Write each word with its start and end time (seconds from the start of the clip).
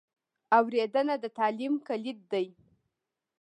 اورېدنه 0.57 1.15
د 1.23 1.25
تعلیم 1.37 1.73
کلید 1.87 2.19
دی. 2.31 2.45